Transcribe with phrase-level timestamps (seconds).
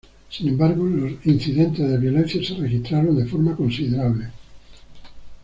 [0.31, 4.31] Sin embargo, los incidentes de violencia se registraron de forma considerable.